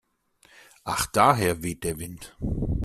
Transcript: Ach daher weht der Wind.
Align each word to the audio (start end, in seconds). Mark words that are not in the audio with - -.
Ach 0.83 1.05
daher 1.05 1.61
weht 1.61 1.83
der 1.83 1.99
Wind. 1.99 2.35